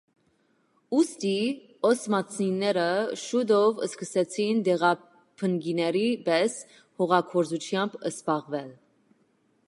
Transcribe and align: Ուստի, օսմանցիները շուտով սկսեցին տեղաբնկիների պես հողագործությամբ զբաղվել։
Ուստի, 0.99 1.33
օսմանցիները 1.89 2.85
շուտով 3.23 3.81
սկսեցին 3.87 4.63
տեղաբնկիների 4.67 6.01
պես 6.29 6.55
հողագործությամբ 7.03 7.99
զբաղվել։ 8.11 8.73